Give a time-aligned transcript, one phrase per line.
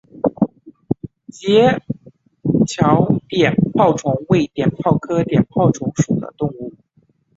[2.65, 6.73] 桥街碘泡虫为碘泡科碘泡虫属的动物。